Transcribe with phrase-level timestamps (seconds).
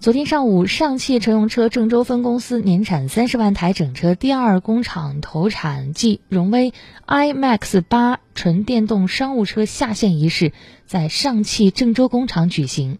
[0.00, 6.72] 昨天上午，上汽乘用车郑州分公司年产三十万台整车第二工厂投产暨荣威
[7.06, 10.52] iMAX 八纯电动商务车下线仪式
[10.86, 12.96] 在上汽郑州工厂举行。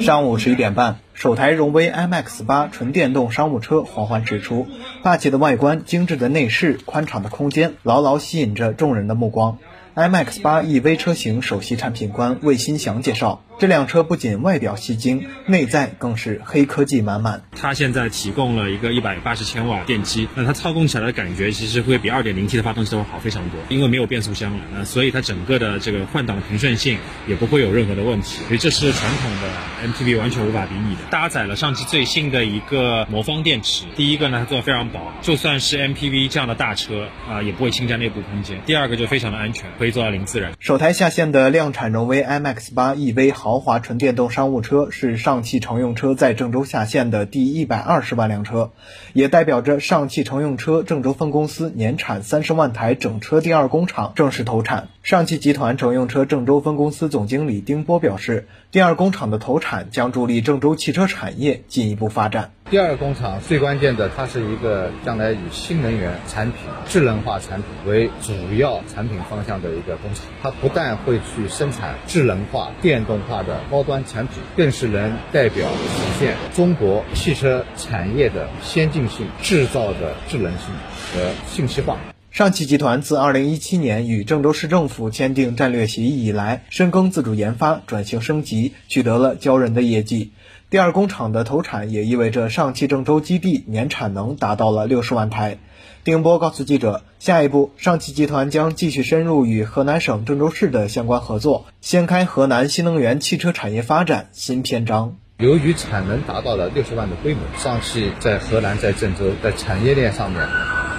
[0.00, 4.66] 上午十一点半，首台荣威 iMAX 八纯电动商务车缓缓驶出，
[5.04, 9.58] 霸气的外观、精致的内饰、宽敞的空间，牢牢吸引着众人的目光。
[9.94, 17.44] iMAX 八 EV 车型首席产品官魏新祥介绍，这辆车不仅外表吸睛，内在更是黑科技满满。
[17.52, 26.98] 它现在提供了一个一百八十千瓦电机，那它操控起来的感觉其实会比二点零 T 的发动机都要好非常多，因为没有变速箱了，那所以它整个的这个换挡平顺性
[27.28, 31.02] 也不会有任何的问题，所以这是传统的 MPV 完全无法比拟的。
[31.08, 38.60] 搭载了上汽最新的一个魔方电池，第一个呢它做的非常薄，就算是 MPV 这样的大车啊也不会侵占内部空间。
[38.66, 39.70] 第二个就非常的安全。
[39.78, 40.52] 可以做到零自燃。
[40.58, 48.70] 首台下线的量产荣威 iMAX 八 EV 豪豪华纯电动商务车，是上汽乘用车在郑州下线的第一百二十万辆车，
[49.12, 54.88] 也代表着上汽乘用车郑州分公司年产三十万台整车第二工厂正式投产。
[55.02, 62.52] 上汽集团乘用车郑州分公司总经理丁波表示，第二工厂的投产将助力郑州汽车产业进一步发展。
[62.72, 70.24] 第二工厂最关键的，它是一个将来以新能源产品、智能化产品为主要产品方向的一个工厂。
[70.42, 80.68] 它不但会去生产智能化、电动化的高端产品，更是能代表体现中国汽车产业的先进性、制造的智能性
[81.12, 81.98] 和信息化。
[82.32, 90.32] 上汽集团自2017年与郑州市政府签订战略协议以来，深耕自主研发、转型升级，取得了骄人的业绩。
[90.70, 95.58] 第二工厂的投产也意味着上汽郑州基地年产能达到了六十万台。
[96.04, 105.18] 丁波告诉记者，下一步上汽集团将继续深入与河南省郑州市的相关合作，掀开河南新能源汽车产业发展新篇章。
[105.36, 110.40] 由于产能达到了六十万的规模，上汽在河南在郑州在产业链上面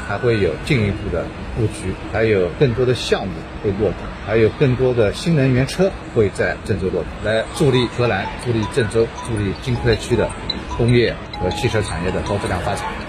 [0.08, 3.34] 还会有进一步的布局，还有更多的项目
[3.64, 3.96] 会落地。
[4.26, 10.30] 还有更多的新能源车会在郑州落地，来助力河南、助力郑州、助力经开区的
[10.78, 13.03] 工业和汽车产业的高质量发展。